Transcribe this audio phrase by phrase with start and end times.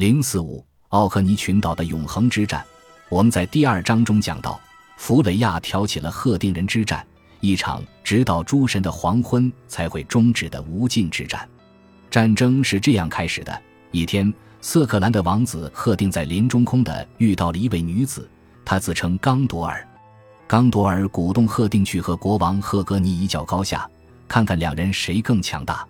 [0.00, 2.64] 零四五奥克尼群岛的永恒之战，
[3.10, 4.58] 我们在第二章中讲到，
[4.96, 7.06] 弗雷亚挑起了赫定人之战，
[7.40, 11.46] 一场直到诸神的黄昏才会终止的无尽之战。
[12.10, 14.32] 战争是这样开始的：一天，
[14.62, 18.26] 瑟克兰的王子赫定在林中空的遇到了一位女子，
[18.64, 19.86] 她自称刚多尔。
[20.46, 23.86] 刚多尔鼓动赫定去和国王赫格尼一较高下，
[24.26, 25.86] 看看两人谁更强大。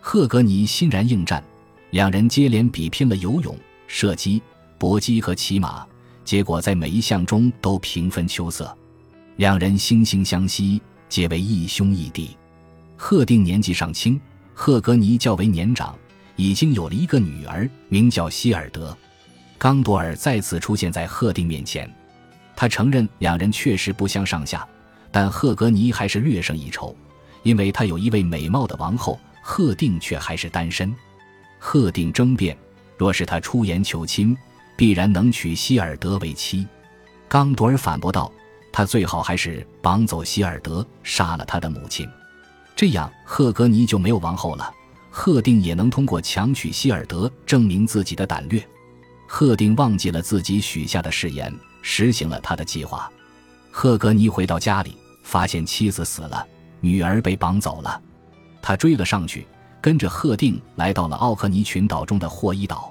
[0.00, 1.40] 赫格尼欣然应战，
[1.94, 3.56] 两人接连比拼了游泳、
[3.86, 4.42] 射击、
[4.78, 5.86] 搏击和骑马，
[6.24, 8.76] 结果在每一项中都平分秋色。
[9.36, 12.36] 两人惺惺相惜，结为义兄义弟。
[12.96, 14.20] 赫定年纪尚轻，
[14.54, 15.96] 赫格尼较为年长，
[16.34, 18.96] 已经有了一个女儿，名叫希尔德。
[19.56, 21.88] 刚多尔再次出现在赫定面前。
[22.56, 24.66] 他承认两人确实不相上下，
[25.12, 26.92] 但赫格尼还是略胜一筹，
[27.44, 30.92] 因为他有一位美貌的王后，赫定却还是单身。
[31.58, 32.56] 赫定争辩，
[32.96, 34.36] 若是他出言求亲，
[34.76, 36.66] 必然能娶希尔德为妻。
[37.28, 38.30] 刚多尔反驳道
[38.72, 42.08] ：“他最好还是绑走希尔德，杀了他的母亲，
[42.76, 44.72] 这样赫格尼就没有王后了。
[45.10, 48.62] 赫定也能通过强娶希尔德证明自己的胆略。”
[49.26, 51.52] 赫定忘记了自己许下的誓言。
[51.86, 53.12] 实行了他的计划。
[53.70, 56.46] 赫格尼回到家里，发现妻子死了，
[56.80, 58.00] 女儿被绑走了。
[58.62, 59.46] 他追了上去，
[59.84, 62.90] 跟着赫定来到了奥克尼群岛中的霍伊岛。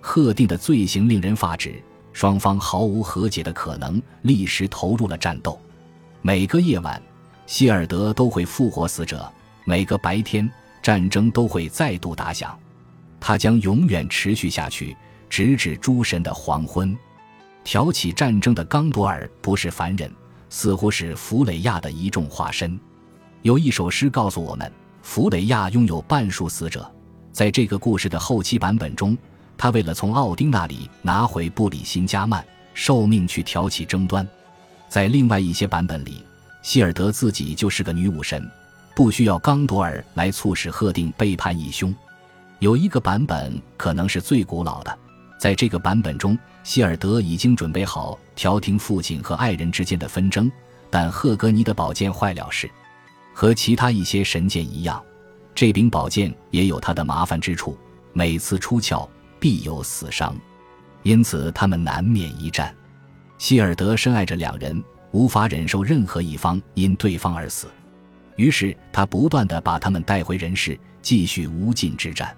[0.00, 5.60] 赫定的罪行令人发指，双方毫无和解的可能，立时投入了战斗。
[6.22, 7.02] 每个夜晚，
[7.48, 9.18] 希尔德都会复活死者；
[9.64, 10.48] 每个白天，
[10.80, 12.56] 战争都会再度打响。
[13.18, 14.96] 它将永远持续下去，
[15.28, 16.96] 直至诸神的黄昏。
[17.64, 20.08] 挑起战争的刚多尔不是凡人，
[20.48, 22.78] 似乎是弗雷亚的一众化身。
[23.42, 24.70] 有一首诗告诉我们，
[25.02, 26.90] 弗雷亚拥有半数死者。
[27.32, 29.16] 在这个故事的后期版本中，
[29.56, 34.26] 他为了从奥丁那里拿回布里辛加曼，受命去挑起争端。
[34.88, 36.24] 在另外一些版本里，
[36.62, 38.48] 希尔德自己就是个女武神，
[38.94, 41.94] 不需要刚多尔来促使赫定背叛义兄。
[42.58, 44.98] 有一个版本可能是最古老的。
[45.38, 50.50] 在这个版本中，希尔德已经准备好调停父亲和爱人之间的纷争，
[50.90, 52.70] 但赫格尼的宝剑坏了事，
[53.40, 55.02] 和其他一些神剑一样，
[55.54, 57.74] 这柄宝剑也有它的麻烦之处，
[58.12, 59.08] 每次出鞘
[59.38, 60.36] 必有死伤，
[61.04, 62.76] 因此他们难免一战。
[63.38, 67.68] 希尔德深爱着两人，无法忍受任何一方因对方而死，
[68.36, 72.36] 于是他不断地把他们带回人世，继续无尽之战。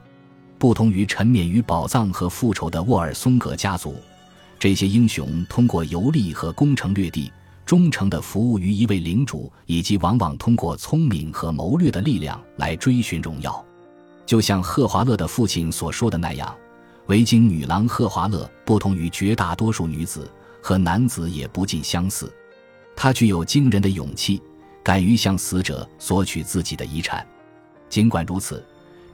[0.57, 3.97] 不同于沉湎于宝藏和复仇的沃尔松格家族，
[4.57, 7.33] 这些英雄通过游历和攻城略地，
[7.73, 13.65] 忠诚地服务于一位领主，以及往往通过聪明和谋略的力量来追寻荣耀。
[14.27, 16.55] 就像赫华勒的父亲所说的那样，
[17.07, 20.31] 维京女郎赫华勒不同于绝大多数女子
[20.63, 22.31] 和男子也不尽相似，
[22.95, 24.43] 她具有惊人的勇气，
[24.85, 27.27] 敢于向死者索取自己的遗产。
[27.89, 28.63] 尽管如此。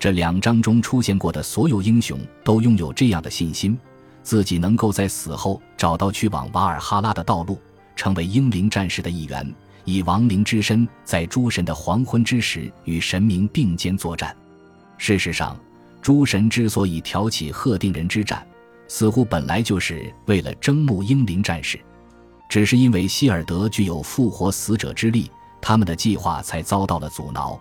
[0.00, 3.78] 这两章中出现过的所有英雄都拥有这样的信心：
[4.24, 7.56] 自己能够在死后找到去往瓦尔哈拉的道路，
[7.98, 9.52] 成为英灵战士的一员，
[9.84, 14.34] 以亡灵之身在诸神的黄昏之时与神明并肩作战。
[14.96, 15.58] 事实上，
[16.00, 18.46] 诸神之所以挑起赫定人之战，
[18.86, 21.76] 似乎本来就是为了征募英灵战士，
[22.48, 25.28] 只是因为希尔德具有复活死者之力，
[25.60, 27.60] 他们的计划才遭到了阻挠。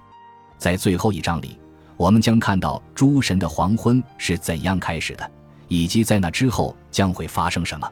[0.59, 1.58] 在最后一章里。
[1.98, 5.31] 我们将看到诸神的黄昏是怎样开始的，
[5.68, 7.92] 以及在那之后将会发生什么。